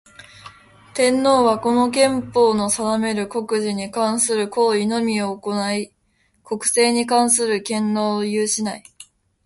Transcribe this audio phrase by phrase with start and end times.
[0.95, 5.93] 天皇は、この憲法の定める国事に関する行為のみを行ひ、
[6.43, 8.83] 国政に関する権能を有しない。